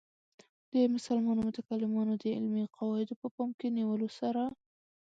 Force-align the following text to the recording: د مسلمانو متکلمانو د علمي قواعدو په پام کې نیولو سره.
د 0.71 0.75
مسلمانو 0.95 1.39
متکلمانو 1.49 2.13
د 2.21 2.25
علمي 2.35 2.65
قواعدو 2.75 3.13
په 3.21 3.27
پام 3.35 3.49
کې 3.59 3.67
نیولو 3.77 4.07
سره. 4.19 4.43